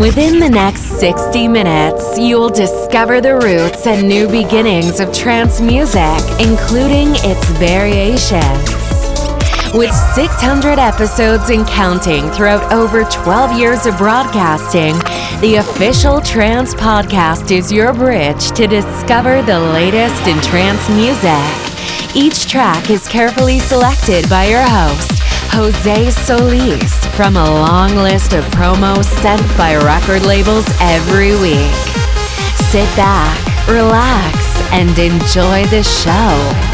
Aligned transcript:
Within 0.00 0.38
the 0.38 0.48
next 0.48 1.00
60 1.00 1.48
minutes, 1.48 2.16
you'll 2.16 2.50
discover 2.50 3.20
the 3.20 3.34
roots 3.34 3.84
and 3.84 4.08
new 4.08 4.28
beginnings 4.28 5.00
of 5.00 5.12
trance 5.12 5.60
music, 5.60 6.22
including 6.38 7.08
its 7.26 7.44
variations. 7.58 8.70
With 9.74 9.92
600 10.14 10.78
episodes 10.78 11.50
and 11.50 11.66
counting 11.66 12.30
throughout 12.30 12.72
over 12.72 13.02
12 13.02 13.58
years 13.58 13.86
of 13.86 13.98
broadcasting, 13.98 14.94
the 15.40 15.56
official 15.56 16.20
Trance 16.20 16.74
Podcast 16.76 17.50
is 17.50 17.72
your 17.72 17.92
bridge 17.92 18.52
to 18.52 18.68
discover 18.68 19.42
the 19.42 19.58
latest 19.58 20.28
in 20.28 20.40
trance 20.42 20.88
music. 20.90 22.14
Each 22.14 22.46
track 22.48 22.88
is 22.88 23.08
carefully 23.08 23.58
selected 23.58 24.30
by 24.30 24.46
your 24.46 24.62
host, 24.62 25.17
Jose 25.50 26.10
Solis, 26.10 27.06
from 27.16 27.36
a 27.36 27.44
long 27.44 27.96
list 27.96 28.32
of 28.32 28.44
promos 28.46 29.04
sent 29.22 29.42
by 29.56 29.76
record 29.76 30.24
labels 30.24 30.66
every 30.80 31.34
week. 31.40 31.74
Sit 32.70 32.88
back, 32.96 33.68
relax, 33.68 34.60
and 34.72 34.96
enjoy 34.98 35.64
the 35.66 35.82
show. 35.82 36.67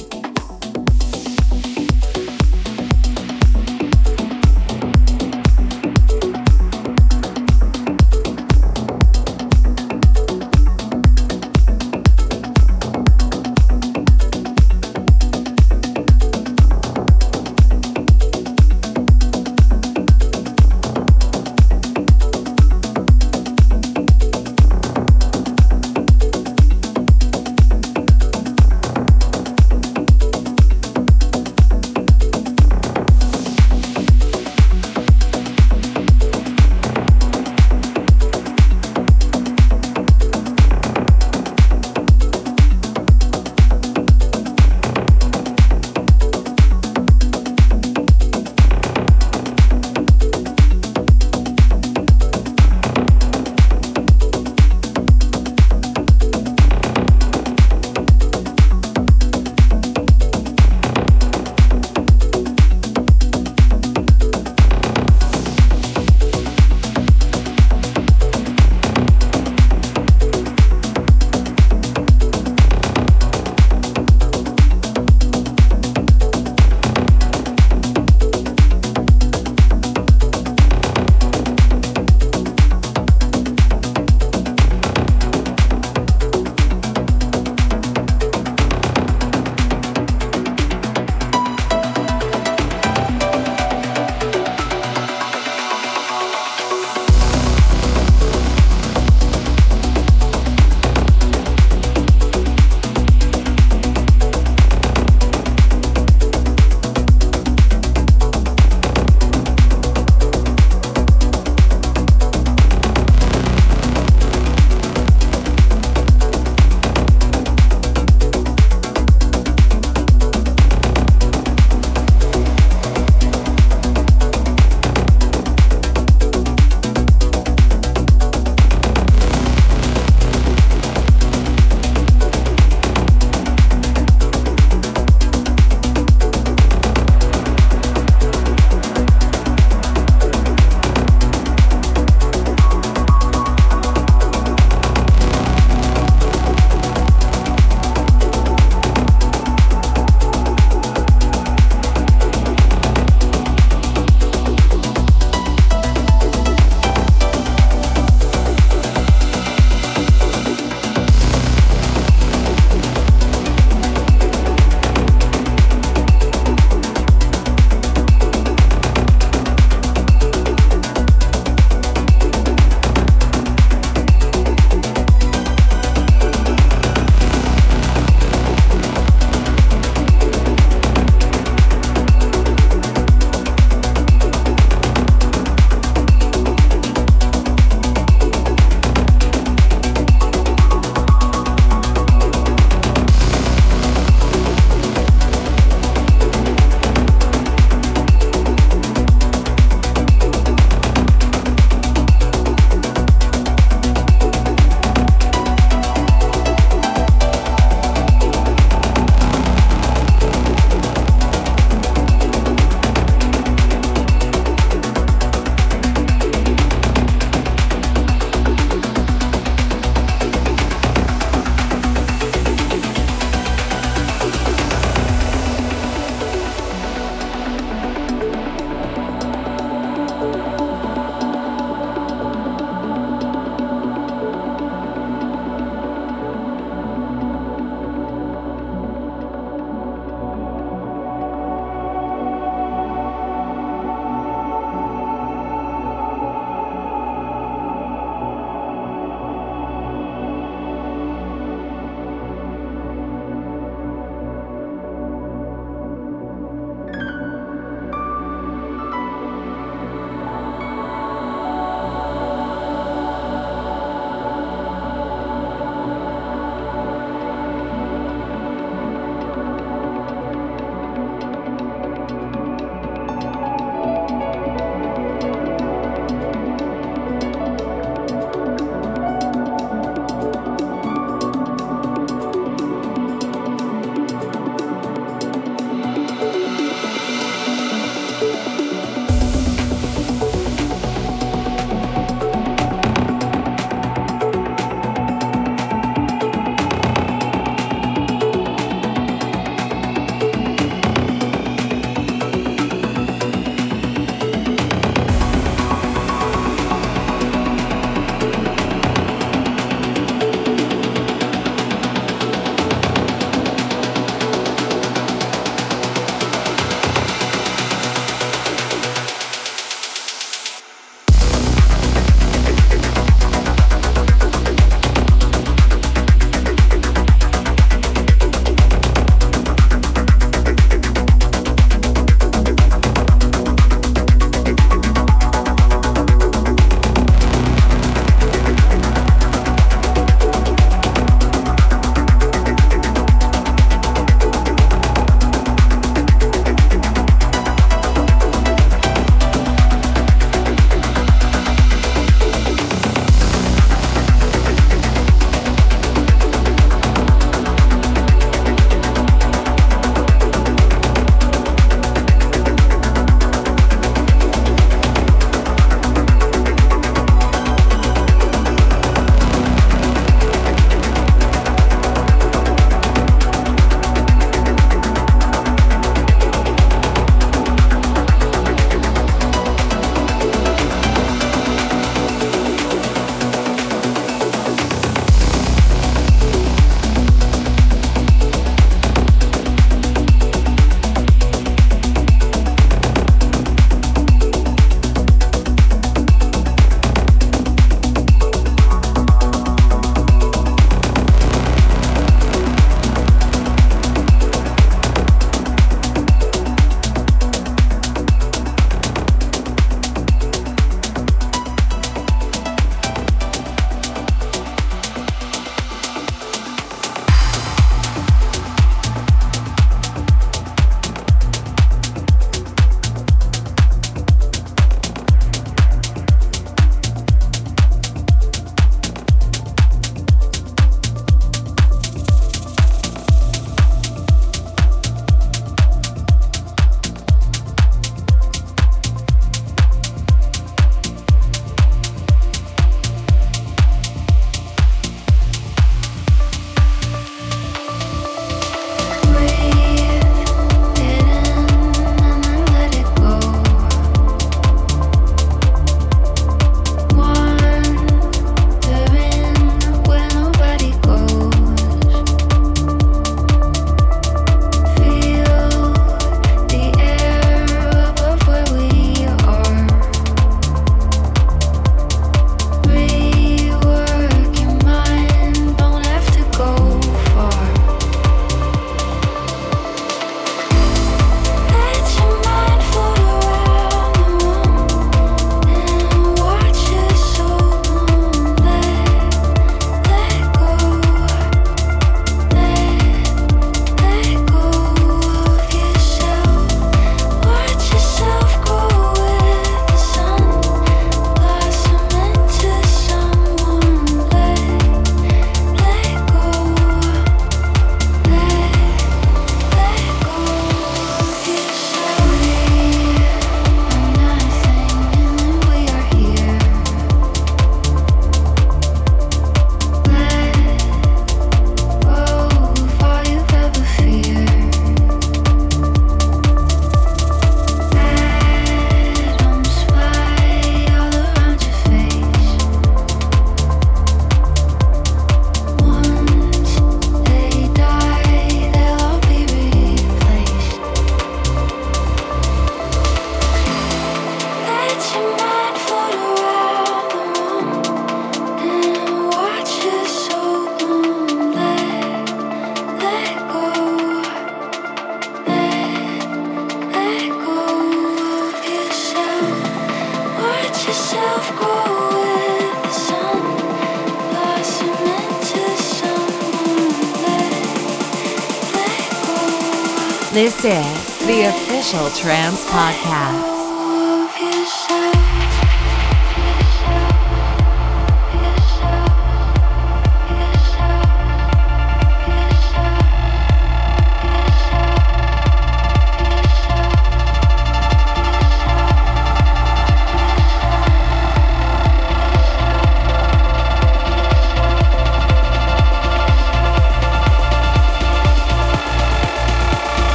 Trance 571.98 572.46
Podcast. 572.46 573.27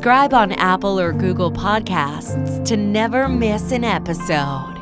Subscribe 0.00 0.32
on 0.32 0.52
Apple 0.52 0.98
or 0.98 1.12
Google 1.12 1.52
Podcasts 1.52 2.64
to 2.64 2.74
never 2.74 3.28
miss 3.28 3.70
an 3.70 3.84
episode. 3.84 4.79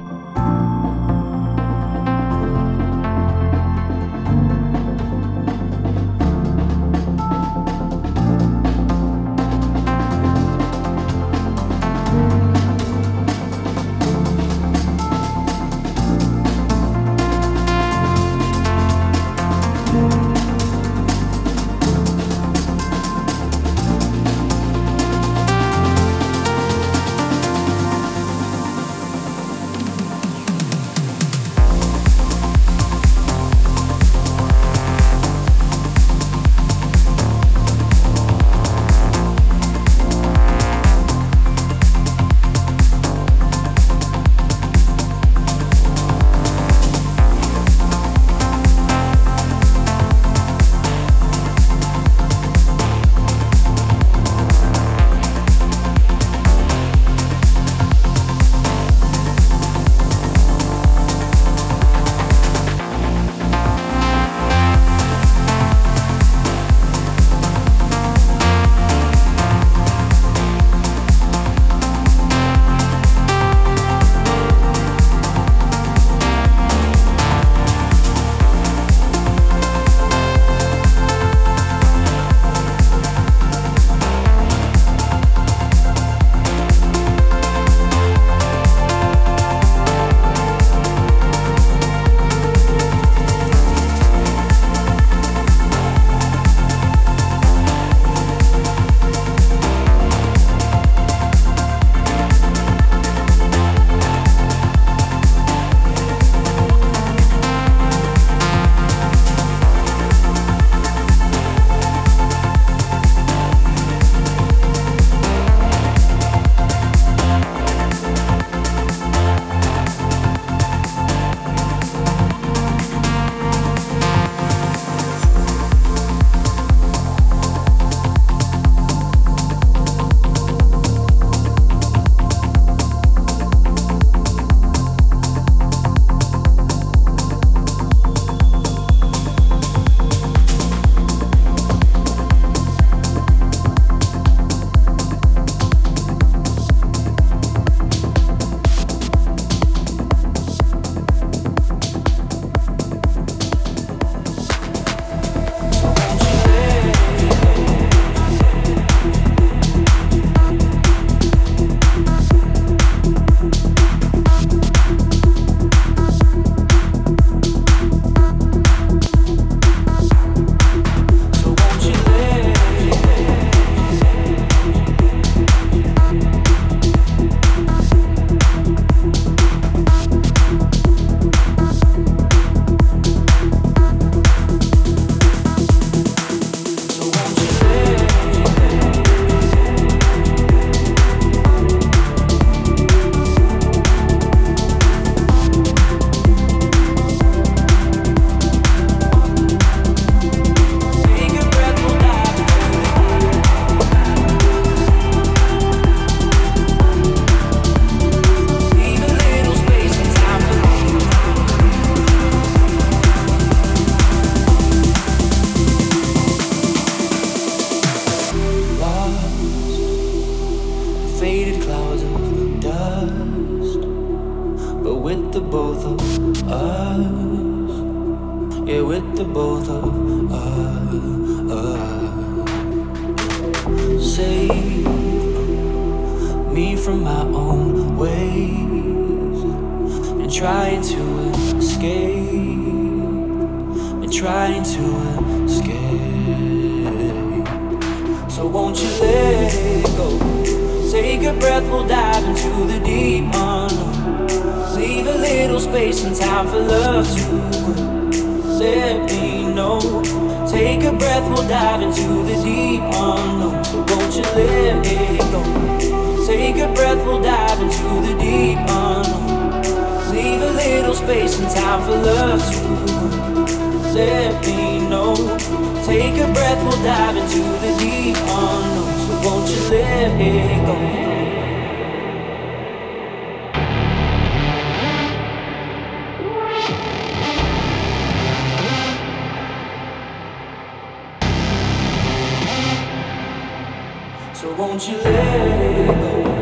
So 294.49 294.55
won't 294.55 294.89
you 294.89 294.97
let 294.97 295.47
it 295.47 295.87
go? 295.87 296.39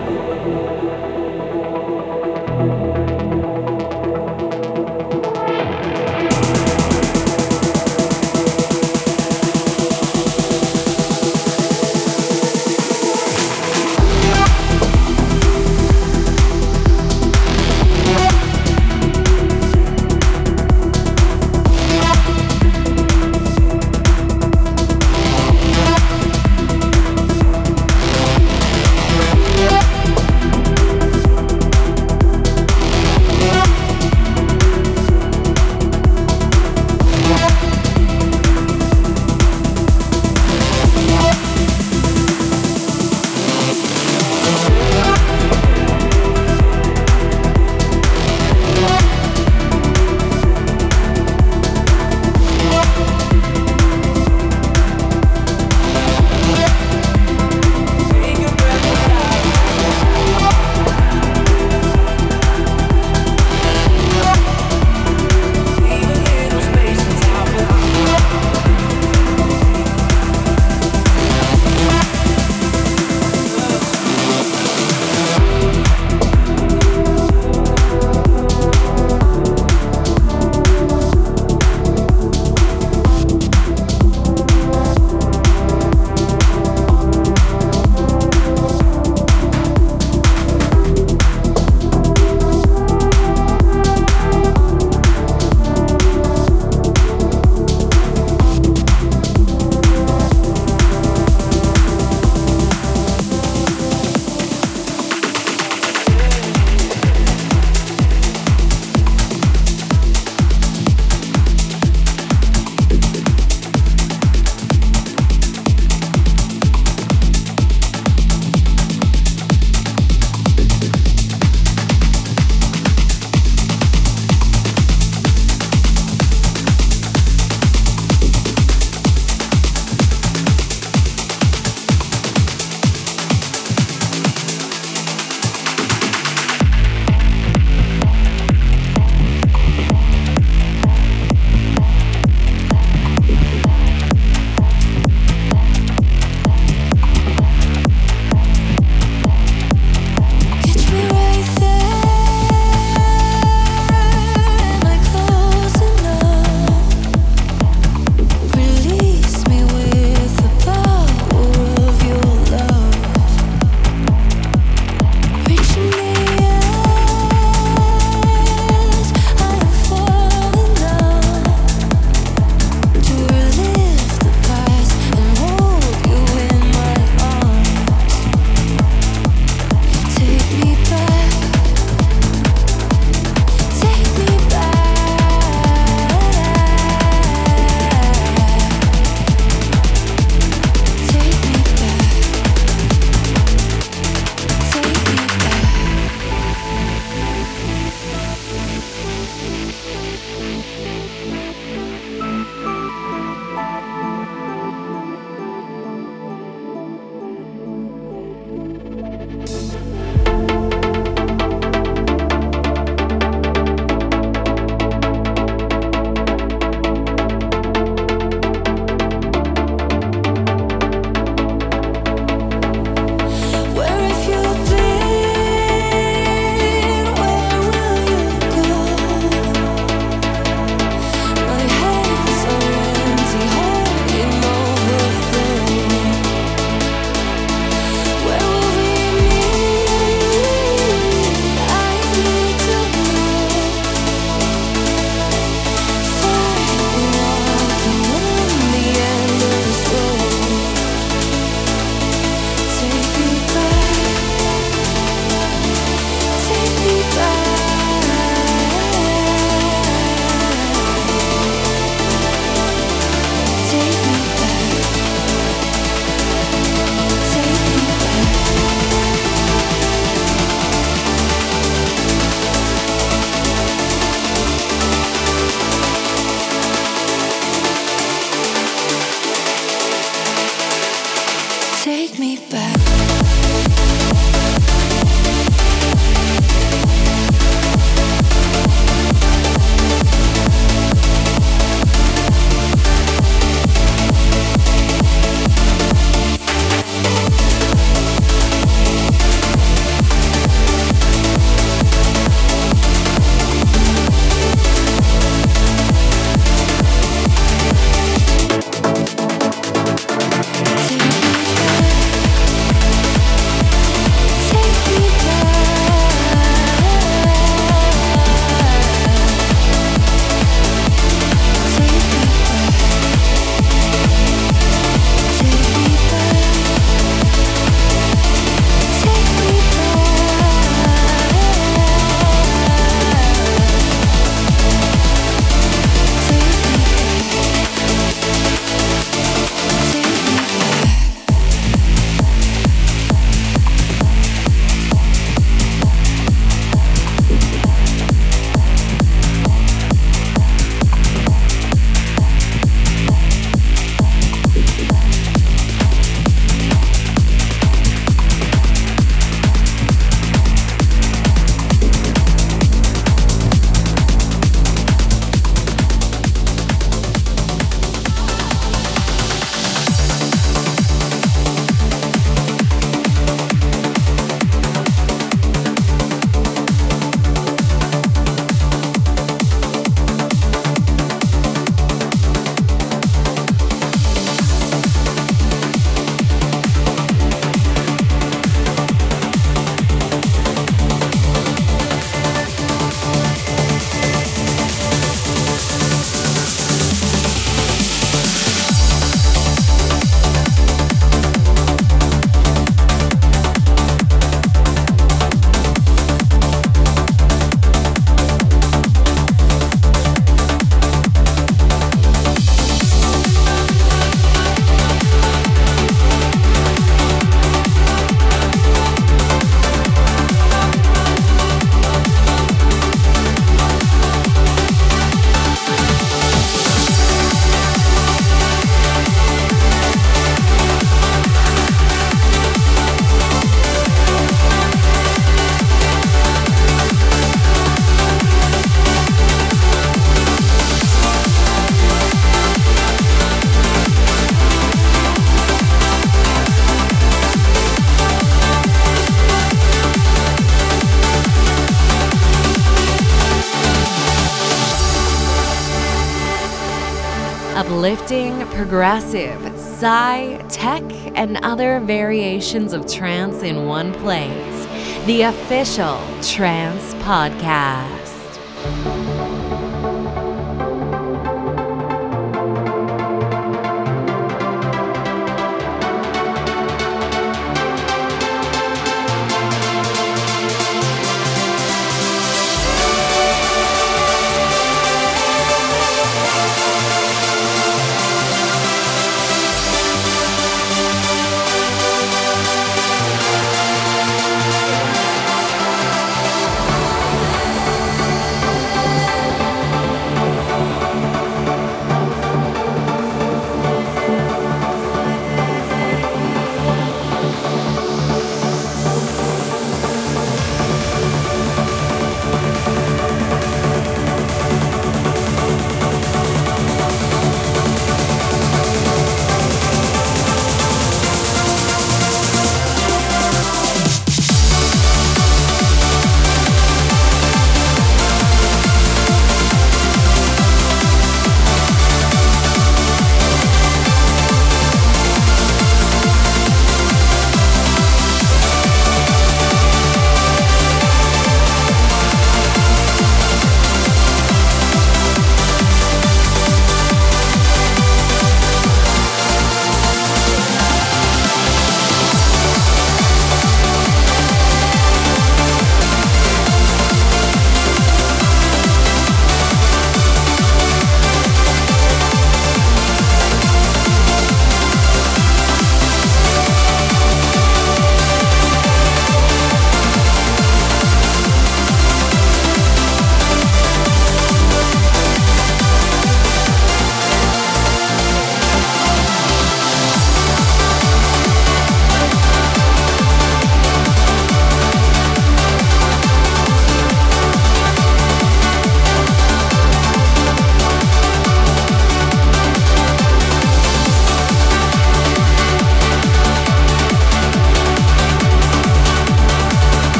Uplifting, 457.87 458.45
progressive, 458.49 459.57
psy, 459.57 460.37
tech, 460.49 460.83
and 461.17 461.37
other 461.45 461.79
variations 461.79 462.73
of 462.73 462.85
trance 462.85 463.45
in 463.45 463.67
one 463.67 463.93
place. 463.93 464.67
The 465.07 465.23
official 465.23 466.01
Trance 466.21 466.95
Podcast. 467.05 468.17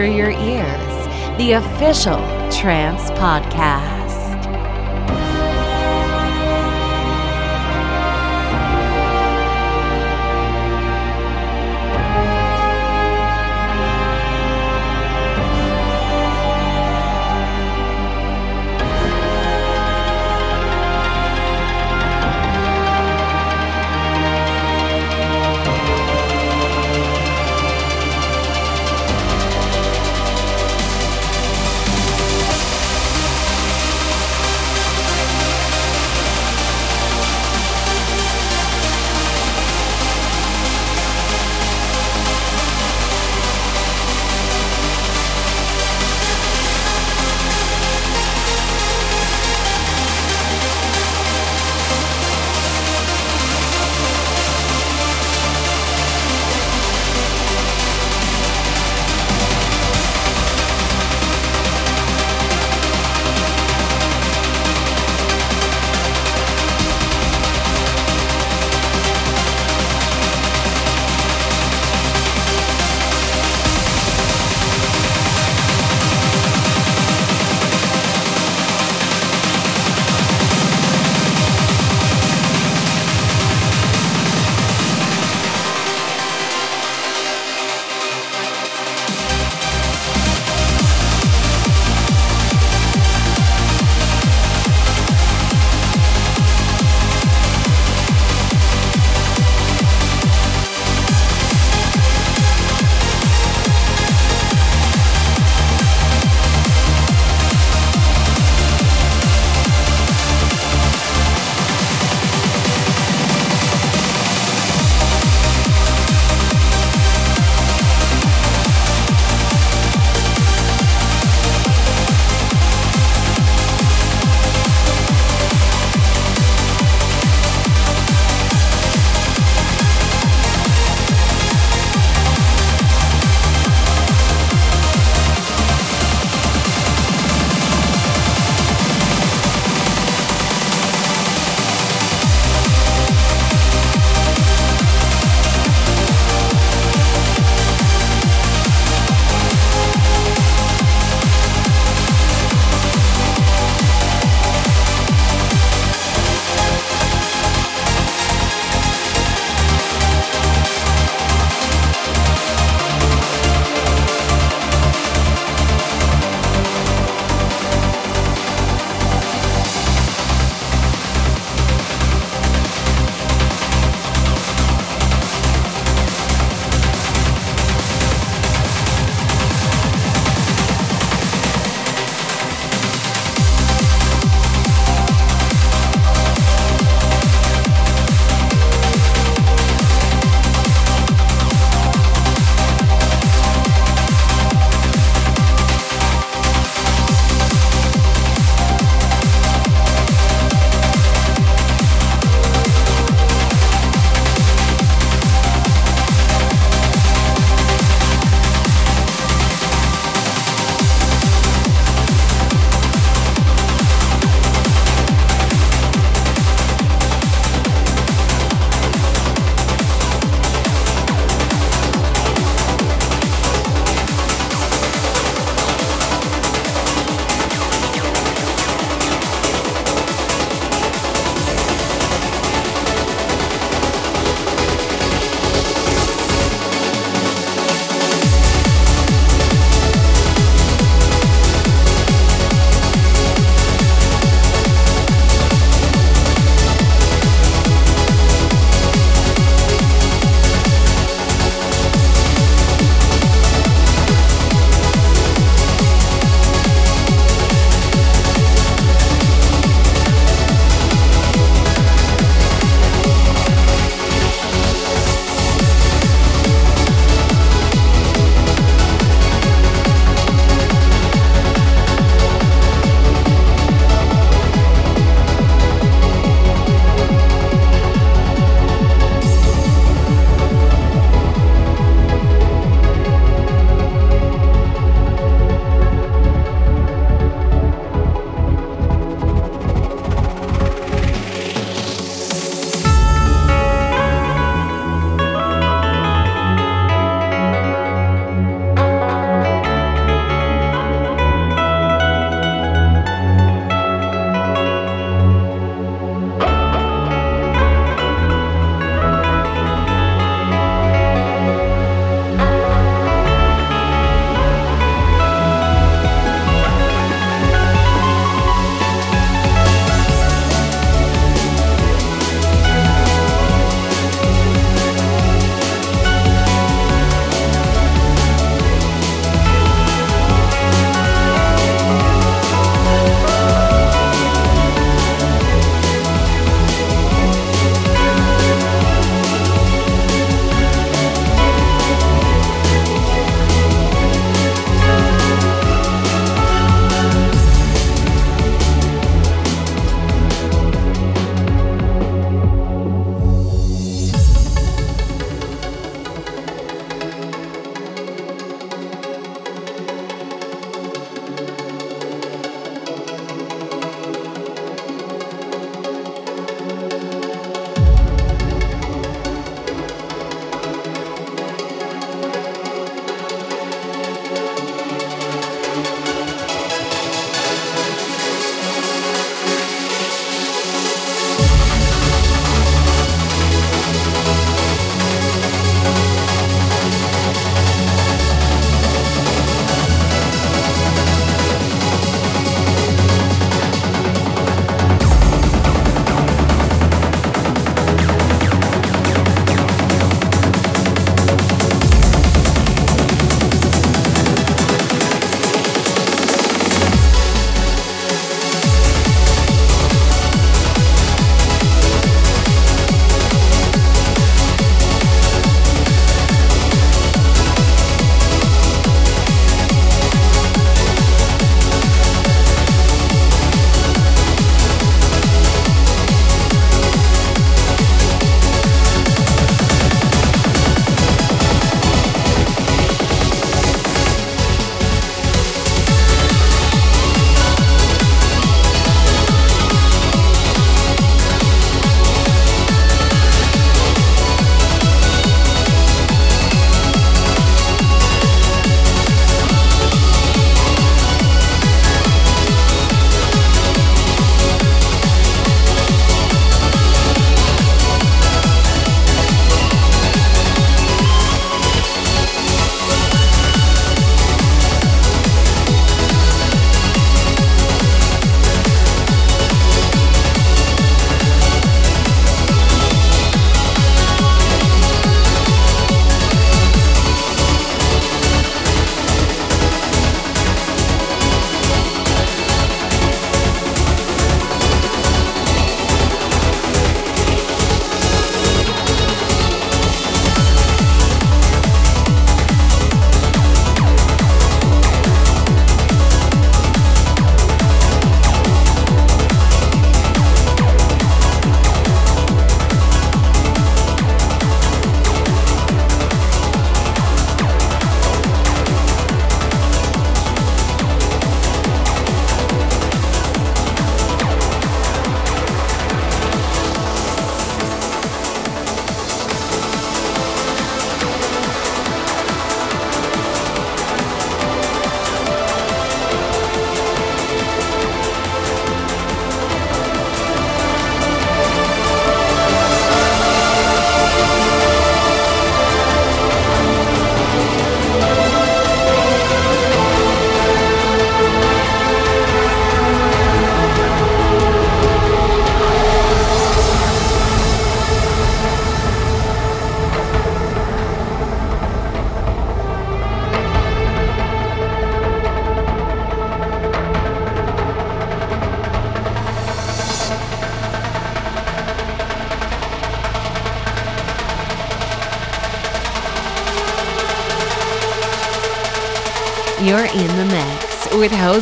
For 0.00 0.06
your 0.06 0.30
ears, 0.30 1.36
the 1.36 1.52
official 1.52 2.16
Trance 2.50 3.10
Podcast. 3.20 3.79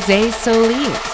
Jose 0.09 0.32
Solis. 0.32 1.07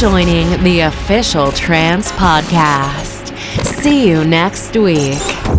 Joining 0.00 0.62
the 0.62 0.80
official 0.80 1.50
Trance 1.52 2.12
Podcast. 2.12 3.34
See 3.64 4.06
you 4.06 4.24
next 4.24 4.76
week. 4.76 5.55